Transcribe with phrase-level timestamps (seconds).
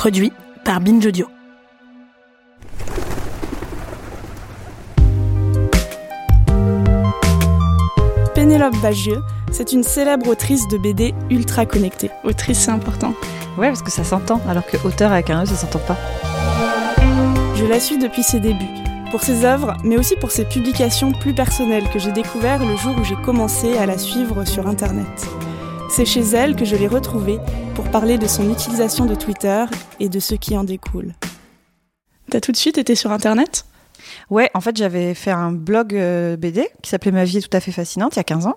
[0.00, 0.32] Produit
[0.64, 1.26] par Binge Audio.
[8.34, 9.20] Pénélope Bagieux,
[9.52, 12.10] c'est une célèbre autrice de BD ultra connectée.
[12.24, 13.12] Autrice, c'est important.
[13.58, 15.98] Ouais, parce que ça s'entend, alors que auteur avec un E, ça s'entend pas.
[17.56, 18.64] Je la suis depuis ses débuts,
[19.10, 22.96] pour ses œuvres, mais aussi pour ses publications plus personnelles que j'ai découvertes le jour
[22.98, 25.28] où j'ai commencé à la suivre sur Internet.
[25.90, 27.38] C'est chez elle que je l'ai retrouvée
[27.74, 29.64] pour parler de son utilisation de Twitter
[29.98, 31.14] et de ce qui en découle.
[32.30, 33.66] T'as tout de suite été sur Internet?
[34.30, 37.56] Ouais, en fait, j'avais fait un blog euh, BD qui s'appelait Ma vie est tout
[37.56, 38.56] à fait fascinante il y a 15 ans.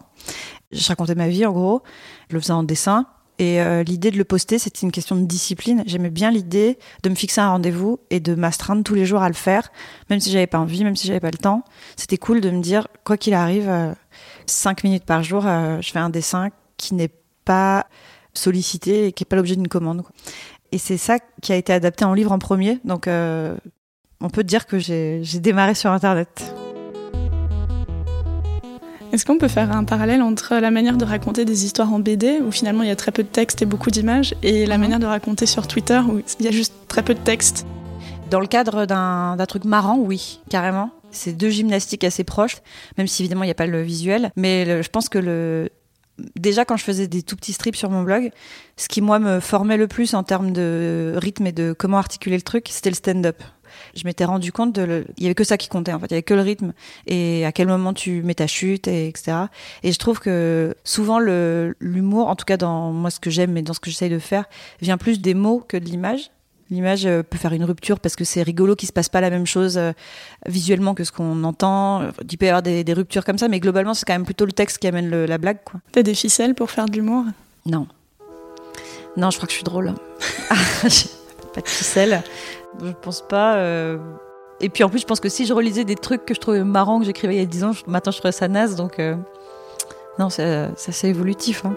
[0.71, 1.81] Je racontais ma vie en gros,
[2.29, 3.07] je le faisais en dessin.
[3.39, 5.83] Et euh, l'idée de le poster, c'était une question de discipline.
[5.87, 9.27] J'aimais bien l'idée de me fixer un rendez-vous et de m'astreindre tous les jours à
[9.27, 9.71] le faire,
[10.11, 11.63] même si j'avais pas envie, même si j'avais pas le temps.
[11.95, 13.91] C'était cool de me dire, quoi qu'il arrive, euh,
[14.45, 17.11] 5 minutes par jour, euh, je fais un dessin qui n'est
[17.45, 17.87] pas
[18.33, 20.01] sollicité et qui n'est pas l'objet d'une commande.
[20.01, 20.11] quoi.
[20.71, 22.79] Et c'est ça qui a été adapté en livre en premier.
[22.83, 23.55] Donc, euh,
[24.21, 26.53] on peut dire que j'ai démarré sur Internet.
[29.11, 32.39] Est-ce qu'on peut faire un parallèle entre la manière de raconter des histoires en BD,
[32.39, 34.97] où finalement il y a très peu de texte et beaucoup d'images, et la manière
[34.97, 37.67] de raconter sur Twitter, où il y a juste très peu de texte?
[38.31, 40.89] Dans le cadre d'un d'un truc marrant, oui, carrément.
[41.11, 42.57] C'est deux gymnastiques assez proches,
[42.97, 44.31] même si évidemment il n'y a pas le visuel.
[44.35, 45.69] Mais le- je pense que le
[46.35, 48.31] déjà quand je faisais des tout petits strips sur mon blog,
[48.77, 52.35] ce qui moi me formait le plus en termes de rythme et de comment articuler
[52.35, 53.41] le truc, c'était le stand-up.
[53.95, 55.05] Je m'étais rendu compte de le...
[55.17, 56.73] y avait que ça qui comptait en fait, il y avait que le rythme
[57.07, 59.37] et à quel moment tu mets ta chute et etc.
[59.81, 63.63] Et je trouve que souvent l'humour, en tout cas dans moi ce que j'aime et
[63.63, 64.45] dans ce que j'essaye de faire,
[64.81, 66.29] vient plus des mots que de l'image.
[66.69, 69.29] L'image euh, peut faire une rupture parce que c'est rigolo qu'il se passe pas la
[69.29, 69.91] même chose euh,
[70.47, 72.01] visuellement que ce qu'on entend.
[72.29, 74.45] Il peut y avoir des, des ruptures comme ça, mais globalement c'est quand même plutôt
[74.45, 75.79] le texte qui amène le- la blague quoi.
[75.91, 77.25] T'as des ficelles pour faire de l'humour?
[77.65, 77.87] Non.
[79.17, 79.93] Non, je crois que je suis drôle.
[81.53, 82.23] Pas de ficelle.
[82.83, 83.57] Je pense pas.
[83.57, 83.97] euh.
[84.59, 86.63] Et puis en plus, je pense que si je relisais des trucs que je trouvais
[86.63, 88.75] marrants que j'écrivais il y a 10 ans, maintenant je trouverais ça naze.
[88.75, 89.15] Donc, euh,
[90.17, 91.63] non, c'est c'est assez évolutif.
[91.65, 91.75] hein.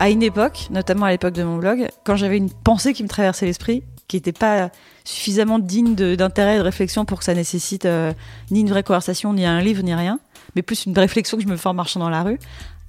[0.00, 3.08] À une époque, notamment à l'époque de mon blog, quand j'avais une pensée qui me
[3.08, 4.70] traversait l'esprit, qui n'était pas
[5.04, 8.14] suffisamment digne d'intérêt et de réflexion pour que ça nécessite euh,
[8.50, 10.18] ni une vraie conversation, ni un livre, ni rien,
[10.56, 12.38] mais plus une réflexion que je me fais en marchant dans la rue,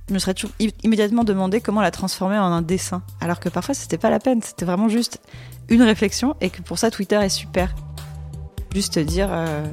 [0.07, 3.01] je me serais toujours immédiatement demandé comment la transformer en un dessin.
[3.19, 5.19] Alors que parfois, c'était pas la peine, c'était vraiment juste
[5.67, 7.75] une réflexion et que pour ça, Twitter est super.
[8.73, 9.65] Juste dire, euh,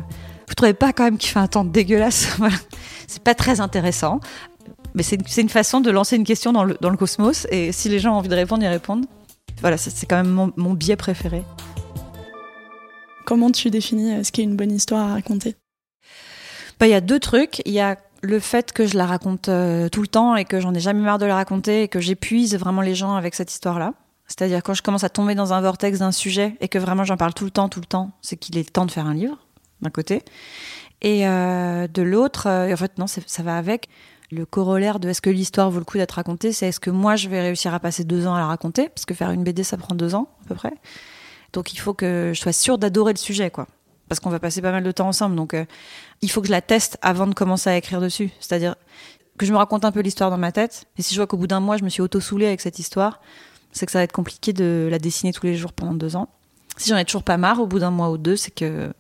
[0.49, 2.37] vous trouvez pas quand même qu'il fait un temps dégueulasse?
[3.07, 4.21] C'est pas très intéressant,
[4.95, 7.89] mais c'est une, façon de lancer une question dans le, dans le cosmos et si
[7.89, 9.07] les gens ont envie de répondre, ils répondent.
[9.61, 11.43] Voilà, c'est c'est quand même mon, mon biais préféré.
[13.25, 15.55] Comment tu définis euh, ce qu'est une bonne histoire à raconter?
[16.81, 17.61] Bah, il y a deux trucs.
[17.67, 20.61] Il y a le fait que je la raconte euh, tout le temps et que
[20.61, 23.53] j'en ai jamais marre de la raconter et que j'épuise vraiment les gens avec cette
[23.53, 23.95] histoire-là.
[24.27, 27.17] C'est-à-dire quand je commence à tomber dans un vortex d'un sujet et que vraiment j'en
[27.17, 29.39] parle tout le temps, tout le temps, c'est qu'il est temps de faire un livre,
[29.81, 30.23] d'un côté.
[31.03, 33.89] Et euh, de l'autre, euh, en fait, non, ça va avec.
[34.31, 37.17] Le corollaire de est-ce que l'histoire vaut le coup d'être racontée, c'est est-ce que moi
[37.17, 39.65] je vais réussir à passer deux ans à la raconter, parce que faire une BD
[39.65, 40.75] ça prend deux ans à peu près.
[41.55, 43.67] Donc il faut que je sois sûre d'adorer le sujet, quoi.
[44.07, 45.65] Parce qu'on va passer pas mal de temps ensemble, donc euh,
[46.21, 48.31] il faut que je la teste avant de commencer à écrire dessus.
[48.39, 48.77] C'est-à-dire
[49.39, 51.39] que je me raconte un peu l'histoire dans ma tête, et si je vois qu'au
[51.39, 53.23] bout d'un mois je me suis auto-soulée avec cette histoire,
[53.73, 56.29] c'est que ça va être compliqué de la dessiner tous les jours pendant deux ans.
[56.77, 58.93] Si j'en ai toujours pas marre au bout d'un mois ou deux, c'est que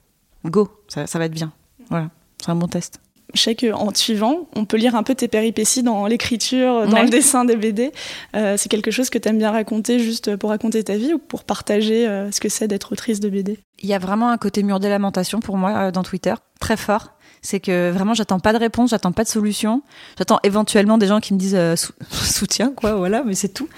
[0.46, 1.52] go, ça va être bien.
[1.90, 2.08] Voilà,
[2.42, 3.00] c'est un bon test.
[3.34, 6.92] Je sais qu'en te suivant, on peut lire un peu tes péripéties dans l'écriture, dans
[6.94, 7.02] Ouais.
[7.02, 7.92] le dessin des BD.
[8.34, 11.18] Euh, c'est quelque chose que tu aimes bien raconter juste pour raconter ta vie ou
[11.18, 14.38] pour partager euh, ce que c'est d'être autrice de BD Il y a vraiment un
[14.38, 17.12] côté mur des lamentations pour moi euh, dans Twitter, très fort.
[17.42, 19.82] C'est que vraiment, j'attends pas de réponse, j'attends pas de solution.
[20.18, 23.68] J'attends éventuellement des gens qui me disent euh, sou- soutien, quoi, voilà, mais c'est tout.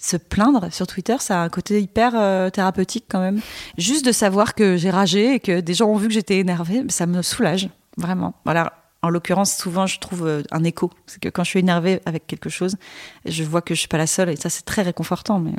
[0.00, 3.40] Se plaindre sur Twitter, ça a un côté hyper euh, thérapeutique quand même.
[3.76, 6.84] Juste de savoir que j'ai ragé et que des gens ont vu que j'étais énervée,
[6.88, 8.34] ça me soulage, vraiment.
[8.44, 8.72] Voilà.
[9.02, 10.90] En l'occurrence, souvent, je trouve euh, un écho.
[11.06, 12.74] C'est que quand je suis énervée avec quelque chose,
[13.24, 15.38] je vois que je suis pas la seule et ça, c'est très réconfortant.
[15.38, 15.52] Mais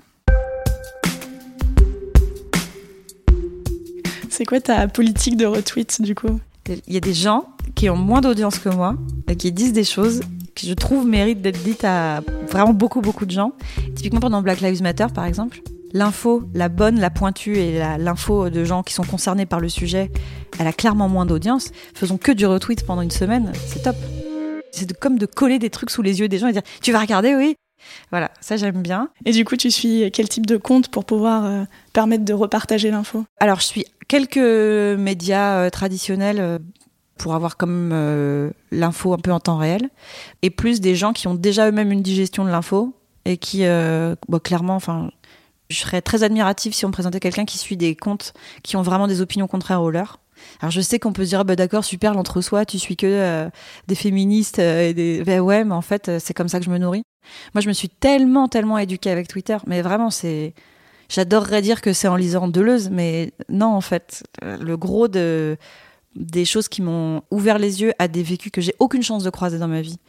[4.30, 6.40] C'est quoi ta politique de retweet du coup?
[6.88, 7.46] Il y a des gens
[7.76, 8.96] qui ont moins d'audience que moi
[9.28, 10.22] et qui disent des choses
[10.56, 13.54] qui, je trouve, méritent d'être dites à vraiment beaucoup, beaucoup de gens.
[13.96, 15.62] Typiquement pendant Black Lives Matter, par exemple,
[15.94, 20.12] l'info, la bonne, la pointue et l'info de gens qui sont concernés par le sujet,
[20.60, 21.72] elle a clairement moins d'audience.
[21.94, 23.96] Faisons que du retweet pendant une semaine, c'est top.
[24.72, 27.00] C'est comme de coller des trucs sous les yeux des gens et dire Tu vas
[27.00, 27.56] regarder, oui
[28.12, 29.10] Voilà, ça j'aime bien.
[29.26, 32.92] Et du coup, tu suis quel type de compte pour pouvoir euh, permettre de repartager
[32.92, 33.26] l'info?
[33.40, 36.60] Alors, je suis quelques médias euh, traditionnels euh,
[37.18, 39.90] pour avoir comme euh, l'info un peu en temps réel,
[40.42, 42.96] et plus des gens qui ont déjà eux-mêmes une digestion de l'info
[43.26, 45.12] et qui, euh, clairement, enfin,
[45.70, 48.34] je serais très admirative si on me présentait quelqu'un qui suit des comptes
[48.64, 50.20] qui ont vraiment des opinions contraires aux leurs.
[50.62, 53.50] Alors je sais qu'on peut se dire bah d'accord super l'entre-soi tu suis que euh,
[53.88, 56.70] des féministes euh, et des ben ouais mais en fait c'est comme ça que je
[56.70, 57.04] me nourris.
[57.54, 60.54] Moi je me suis tellement tellement éduquée avec Twitter mais vraiment c'est
[61.10, 65.58] j'adorerais dire que c'est en lisant Deleuze mais non en fait le gros de
[66.16, 69.30] des choses qui m'ont ouvert les yeux à des vécus que j'ai aucune chance de
[69.30, 70.00] croiser dans ma vie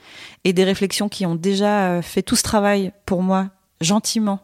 [0.45, 3.51] et des réflexions qui ont déjà euh, fait tout ce travail pour moi
[3.81, 4.41] gentiment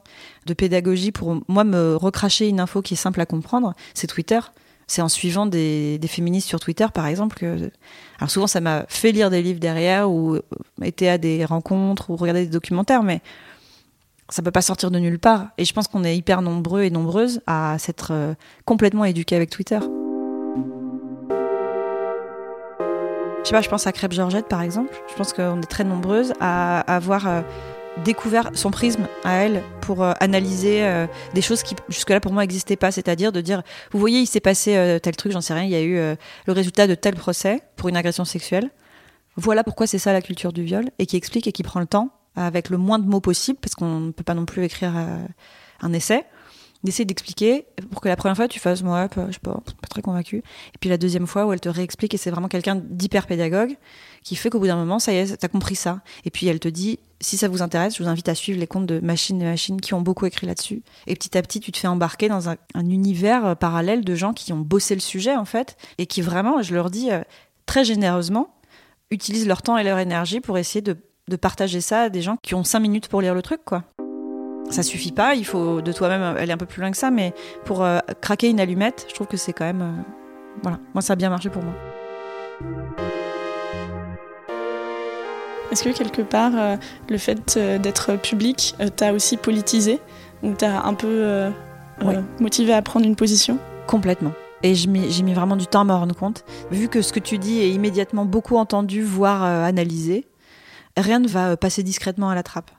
[0.47, 4.41] de pédagogie pour moi me recracher une info qui est simple à comprendre, c'est Twitter.
[4.89, 7.71] C'est en suivant des, féministes sur Twitter, par exemple, que.
[8.19, 10.39] Alors souvent, ça m'a fait lire des livres derrière ou
[10.83, 13.21] été à des rencontres ou regarder des documentaires, mais
[14.29, 15.49] ça peut pas sortir de nulle part.
[15.59, 18.35] Et je pense qu'on est hyper nombreux et nombreuses à s'être euh,
[18.65, 19.79] complètement éduqués avec Twitter.
[23.43, 24.93] Je sais pas, je pense à Crêpe Georgette par exemple.
[25.09, 27.43] Je pense qu'on est très nombreuses à avoir euh,
[28.05, 32.43] découvert son prisme à elle pour euh, analyser euh, des choses qui jusque-là pour moi
[32.43, 33.63] n'existaient pas, c'est-à-dire de dire,
[33.93, 36.17] vous voyez, il s'est passé tel truc, j'en sais rien, il y a eu
[36.47, 38.71] le résultat de tel procès pour une agression sexuelle.
[39.37, 41.87] Voilà pourquoi c'est ça la culture du viol, et qui explique et qui prend le
[41.87, 44.95] temps, avec le moins de mots possible, parce qu'on ne peut pas non plus écrire
[45.81, 46.25] un essai,
[46.85, 50.03] d'essayer d'expliquer pour que la première fois tu fasses moi je sais pas pas très
[50.03, 53.27] convaincu et puis la deuxième fois où elle te réexplique et c'est vraiment quelqu'un d'hyper
[53.27, 53.77] pédagogue
[54.23, 56.01] qui fait qu'au bout d'un moment ça y est t'as compris ça.
[56.25, 58.67] Et puis elle te dit si ça vous intéresse je vous invite à suivre les
[58.67, 61.73] comptes de machines et machines qui ont beaucoup écrit là-dessus et petit à petit tu
[61.73, 65.37] te fais embarquer dans un, univers euh, parallèle de gens qui ont bossé le sujet
[65.37, 67.23] en fait et qui vraiment je leur dis euh,
[67.67, 68.55] très généreusement
[69.11, 70.97] utilisent leur temps et leur énergie pour essayer de,
[71.41, 73.85] partager ça à des gens qui ont cinq minutes pour lire le truc quoi
[74.71, 77.33] ça suffit pas, il faut de toi-même aller un peu plus loin que ça, mais
[77.65, 79.83] pour euh, craquer une allumette, je trouve que c'est quand même.
[79.83, 80.03] Euh,
[80.63, 81.75] voilà, moi ça a bien marché pour moi.
[85.77, 86.77] Est-ce que quelque part, euh,
[87.11, 90.01] le fait d'être public t'a aussi politisé
[90.43, 91.51] Ou t'as un peu
[92.41, 93.59] motivé à prendre une position?
[93.87, 94.33] Complètement.
[94.63, 96.47] Et j'ai mis vraiment du temps à m'en rendre compte.
[96.71, 100.25] Vu que ce que tu dis est immédiatement beaucoup entendu, voire analysé,
[100.97, 102.71] rien ne va passer discrètement à la trappe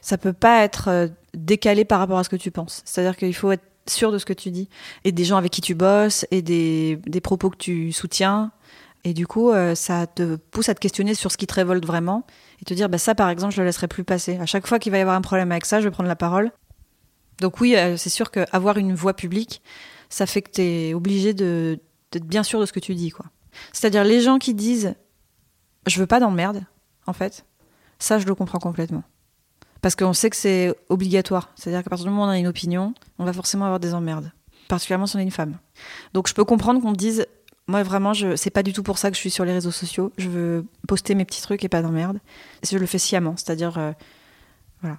[0.00, 2.82] ça peut pas être euh, décalé par rapport à ce que tu penses.
[2.84, 4.68] C'est-à-dire qu'il faut être sûr de ce que tu dis
[5.04, 8.52] et des gens avec qui tu bosses et des, des propos que tu soutiens.
[9.04, 11.86] Et du coup, euh, ça te pousse à te questionner sur ce qui te révolte
[11.86, 12.26] vraiment
[12.60, 14.36] et te dire, bah ça par exemple, je le laisserai plus passer.
[14.38, 16.16] À chaque fois qu'il va y avoir un problème avec ça, je vais prendre la
[16.16, 16.52] parole.
[17.40, 19.62] Donc oui, euh, c'est sûr qu'avoir une voix publique,
[20.10, 23.10] ça fait que tu es obligé d'être bien sûr de ce que tu dis.
[23.10, 23.26] quoi.
[23.72, 24.94] C'est-à-dire les gens qui disent,
[25.86, 26.64] je veux pas d'emmerde,
[27.06, 27.46] en fait,
[27.98, 29.04] ça je le comprends complètement.
[29.80, 31.52] Parce qu'on sait que c'est obligatoire.
[31.56, 33.94] C'est-à-dire qu'à partir du moment où on a une opinion, on va forcément avoir des
[33.94, 34.30] emmerdes.
[34.68, 35.58] Particulièrement si on est une femme.
[36.12, 37.26] Donc je peux comprendre qu'on dise
[37.70, 39.70] moi vraiment je c'est pas du tout pour ça que je suis sur les réseaux
[39.70, 40.12] sociaux.
[40.18, 42.18] Je veux poster mes petits trucs et pas d'emmerde.
[42.68, 43.92] Je le fais sciemment c'est-à-dire euh,
[44.82, 44.98] voilà.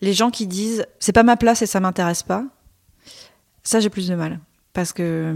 [0.00, 2.44] Les gens qui disent c'est pas ma place et ça m'intéresse pas
[3.62, 4.40] ça j'ai plus de mal.
[4.72, 5.34] Parce que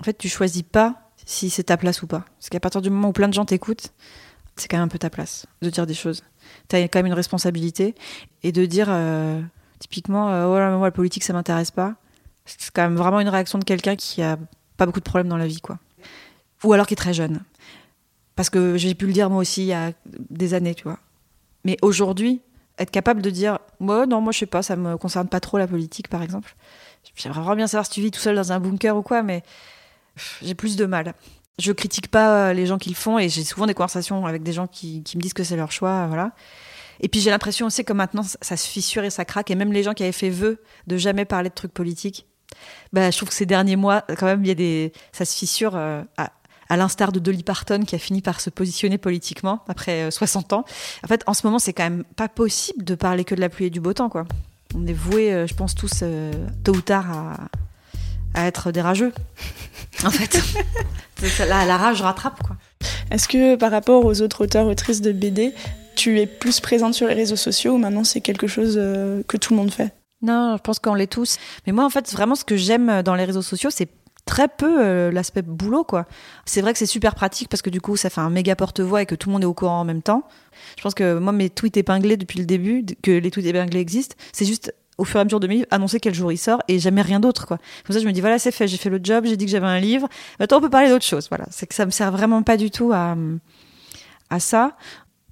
[0.00, 2.24] en fait tu choisis pas si c'est ta place ou pas.
[2.38, 3.92] Parce qu'à partir du moment où plein de gens t'écoutent
[4.60, 6.22] c'est quand même un peu ta place de dire des choses.
[6.68, 7.94] Tu as quand même une responsabilité.
[8.42, 9.40] Et de dire, euh,
[9.78, 11.94] typiquement, euh, oh moi, la politique, ça m'intéresse pas,
[12.44, 14.38] c'est quand même vraiment une réaction de quelqu'un qui a
[14.78, 15.78] pas beaucoup de problèmes dans la vie, quoi.
[16.64, 17.42] Ou alors qui est très jeune.
[18.34, 19.92] Parce que j'ai pu le dire moi aussi il y a
[20.30, 20.98] des années, tu vois.
[21.64, 22.40] Mais aujourd'hui,
[22.78, 25.58] être capable de dire, moi, non, moi, je sais pas, ça me concerne pas trop
[25.58, 26.56] la politique, par exemple.
[27.16, 29.42] J'aimerais vraiment bien savoir si tu vis tout seul dans un bunker ou quoi, mais
[30.40, 31.14] j'ai plus de mal
[31.58, 34.42] je critique pas euh, les gens qui le font et j'ai souvent des conversations avec
[34.42, 36.32] des gens qui, me disent que c'est leur choix, voilà.
[37.00, 39.72] Et puis j'ai l'impression aussi que maintenant ça se fissure et ça craque et même
[39.72, 42.26] les gens qui avaient fait vœu de jamais parler de trucs politiques,
[42.92, 45.36] bah, je trouve que ces derniers mois quand même il y a des ça se
[45.36, 50.10] fissure euh, à, l'instar de Dolly Parton qui a fini par se positionner politiquement après
[50.10, 50.64] 60 euh, ans.
[51.02, 53.48] En fait, en ce moment, c'est quand même pas possible de parler que de la
[53.48, 54.26] pluie et du beau temps, quoi.
[54.74, 56.04] On est voués, je pense tous,
[56.64, 57.06] tôt ou tard,
[58.34, 59.14] à, être des rageux.
[60.04, 60.38] en fait,
[61.48, 62.56] la, la rage rattrape quoi.
[63.10, 65.54] Est-ce que par rapport aux autres auteurs autrices de BD,
[65.96, 69.36] tu es plus présente sur les réseaux sociaux ou maintenant c'est quelque chose euh, que
[69.36, 69.92] tout le monde fait?
[70.22, 71.38] Non, je pense qu'on l'est tous.
[71.66, 73.88] Mais moi en fait, vraiment ce que j'aime dans les réseaux sociaux, c'est
[74.24, 76.06] très peu euh, l'aspect boulot quoi.
[76.44, 79.02] C'est vrai que c'est super pratique parce que du coup ça fait un méga porte-voix
[79.02, 80.24] et que tout le monde est au courant en même temps.
[80.76, 84.16] Je pense que moi mes tweets épinglés depuis le début que les tweets épinglés existent,
[84.32, 86.60] c'est juste au fur et à mesure de mes livres, annoncer quel jour il sort
[86.66, 87.58] et jamais rien d'autre, quoi.
[87.86, 89.50] Comme ça, je me dis, voilà, c'est fait, j'ai fait le job, j'ai dit que
[89.50, 90.08] j'avais un livre.
[90.40, 91.28] Maintenant, on peut parler d'autre chose.
[91.28, 91.46] Voilà.
[91.50, 93.16] C'est que ça me sert vraiment pas du tout à,
[94.28, 94.76] à ça.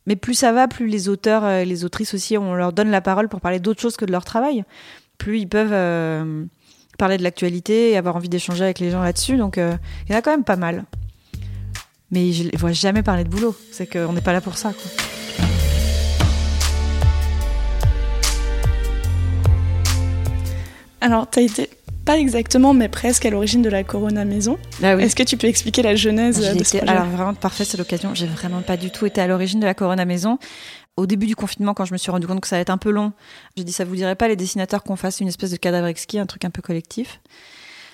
[0.07, 3.01] Mais plus ça va, plus les auteurs et les autrices aussi, on leur donne la
[3.01, 4.65] parole pour parler d'autres choses que de leur travail.
[5.19, 6.45] Plus ils peuvent euh,
[6.99, 9.37] parler de l'actualité et avoir envie d'échanger avec les gens là-dessus.
[9.37, 10.85] Donc euh, il y en a quand même pas mal.
[12.13, 13.57] Mais je les vois jamais parler de boulot.
[13.73, 14.73] C'est qu'on n'est pas là pour ça.
[21.01, 21.71] Alors, tu as été
[22.07, 24.59] pas exactement, mais presque à l'origine de la Corona Maison.
[24.81, 27.77] Ah Est-ce que tu peux expliquer la genèse de ce projet Alors vraiment parfait, c'est
[27.77, 28.15] l'occasion.
[28.15, 30.39] J'ai vraiment pas du tout été à l'origine de la Corona Maison.
[30.97, 32.79] Au début du confinement, quand je me suis rendu compte que ça allait être un
[32.79, 33.13] peu long,
[33.57, 36.21] j'ai dit ça vous dirait pas les dessinateurs qu'on fasse une espèce de cadavre exquis,
[36.21, 37.21] un truc un peu collectif.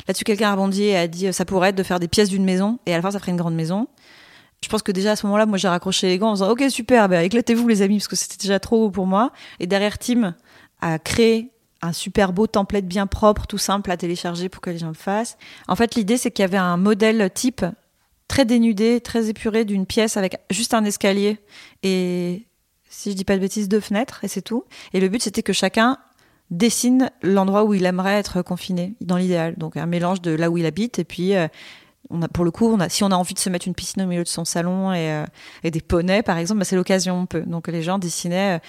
[0.07, 2.45] Là-dessus, quelqu'un a rebondi et a dit ça pourrait être de faire des pièces d'une
[2.45, 3.89] maison et à la fin ça ferait une grande maison.
[4.63, 6.65] Je pense que déjà à ce moment-là, moi j'ai raccroché les gants en disant ok
[6.69, 9.33] super, bah, éclatez-vous les amis parce que c'était déjà trop pour moi.
[9.59, 10.35] Et derrière Tim
[10.83, 11.52] a créé
[11.83, 14.95] un super beau template bien propre, tout simple à télécharger pour que les gens le
[14.95, 15.37] fassent.
[15.69, 17.65] En fait, l'idée, c'est qu'il y avait un modèle type
[18.29, 21.39] très dénudé, très épuré d'une pièce avec juste un escalier
[21.83, 22.47] et,
[22.89, 24.65] si je dis pas de bêtises, deux fenêtres et c'est tout.
[24.93, 25.99] Et le but, c'était que chacun
[26.51, 29.55] dessine l'endroit où il aimerait être confiné, dans l'idéal.
[29.57, 31.49] Donc un mélange de là où il habite et puis euh,
[32.11, 34.07] on a, pour le coup, si on a envie de se mettre une piscine au
[34.07, 37.43] milieu de son salon et, euh, des poneys, par exemple, bah, c'est l'occasion, on peut.
[37.43, 38.57] Donc les gens dessinaient.
[38.57, 38.61] Euh,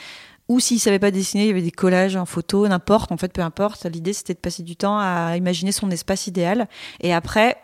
[0.49, 3.11] ou s'ils savaient pas dessiner, il y avait des collages en photo, n'importe.
[3.11, 3.85] En fait, peu importe.
[3.85, 6.67] L'idée, c'était de passer du temps à imaginer son espace idéal.
[6.99, 7.57] Et après,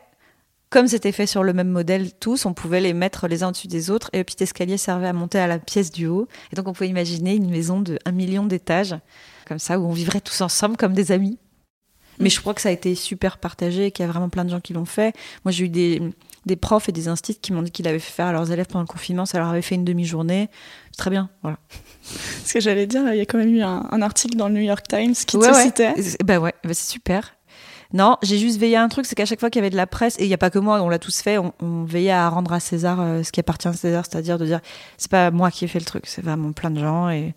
[0.69, 3.67] comme c'était fait sur le même modèle tous, on pouvait les mettre les uns au-dessus
[3.67, 4.09] des autres.
[4.13, 6.27] Et le petit escalier servait à monter à la pièce du haut.
[6.51, 8.95] Et donc, on pouvait imaginer une maison de un million d'étages,
[9.45, 11.37] comme ça, où on vivrait tous ensemble comme des amis.
[12.19, 14.45] Mais je crois que ça a été super partagé et qu'il y a vraiment plein
[14.45, 15.15] de gens qui l'ont fait.
[15.45, 16.01] Moi, j'ai eu des,
[16.45, 18.67] des profs et des instituts qui m'ont dit qu'ils l'avaient fait faire à leurs élèves
[18.67, 19.25] pendant le confinement.
[19.25, 20.49] Ça leur avait fait une demi-journée.
[20.97, 21.57] Très bien, voilà.
[22.45, 24.61] Ce que j'allais dire, il y a quand même eu un, article dans le New
[24.61, 25.93] York Times qui te citait.
[26.23, 27.35] Bah ouais, bah c'est super.
[27.91, 29.75] Non, j'ai juste veillé à un truc, c'est qu'à chaque fois qu'il y avait de
[29.75, 32.11] la presse, et il n'y a pas que moi, on l'a tous fait, on, veillait
[32.11, 34.59] à rendre à César euh, ce qui appartient à César, c'est-à-dire de dire,
[34.97, 37.33] c'est pas moi qui ai fait le truc, c'est vraiment plein de gens, et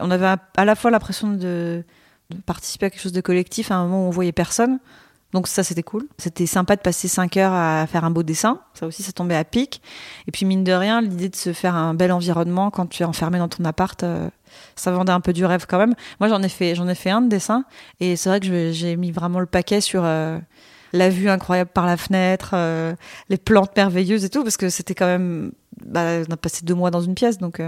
[0.00, 1.84] on avait à la fois l'impression de,
[2.30, 4.78] de, participer à quelque chose de collectif à un moment où on voyait personne,
[5.32, 6.06] donc ça, c'était cool.
[6.18, 8.60] C'était sympa de passer 5 heures à faire un beau dessin.
[8.74, 9.80] Ça aussi, ça tombait à pic.
[10.26, 13.06] Et puis, mine de rien, l'idée de se faire un bel environnement quand tu es
[13.06, 14.28] enfermé dans ton appart, euh,
[14.76, 15.94] ça vendait un peu du rêve quand même.
[16.20, 17.64] Moi, j'en ai fait, j'en ai fait un de dessin.
[18.00, 20.38] Et c'est vrai que j'ai mis vraiment le paquet sur euh,
[20.92, 22.94] la vue incroyable par la fenêtre, euh,
[23.30, 25.52] les plantes merveilleuses et tout, parce que c'était quand même,
[25.86, 27.62] bah, on a passé deux mois dans une pièce, donc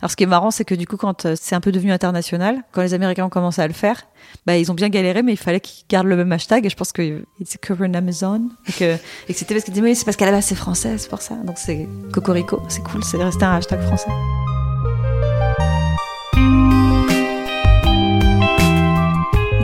[0.00, 1.92] alors ce qui est marrant, c'est que du coup, quand euh, c'est un peu devenu
[1.92, 4.06] international, quand les Américains ont commencé à le faire,
[4.46, 6.64] bah, ils ont bien galéré, mais il fallait qu'ils gardent le même hashtag.
[6.64, 8.48] Et je pense que it's covered Amazon.
[8.66, 8.96] Et que,
[9.28, 11.20] et c'était parce qu'ils disaient, oui, c'est parce qu'à la base c'est français, c'est pour
[11.20, 11.34] ça.
[11.44, 14.10] Donc c'est Cocorico, c'est cool, c'est resté un hashtag français.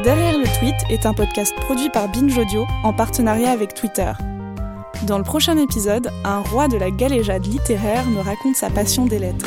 [0.05, 4.13] Derrière le tweet est un podcast produit par Binge Audio en partenariat avec Twitter.
[5.07, 9.19] Dans le prochain épisode, un roi de la galéjade littéraire me raconte sa passion des
[9.19, 9.47] lettres.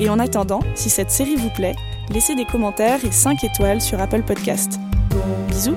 [0.00, 1.74] Et en attendant, si cette série vous plaît,
[2.10, 4.78] laissez des commentaires et 5 étoiles sur Apple Podcast.
[5.48, 5.76] Bisous